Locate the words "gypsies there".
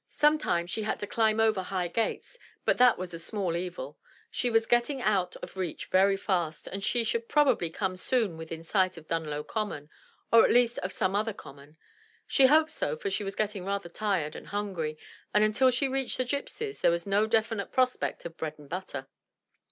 16.25-16.89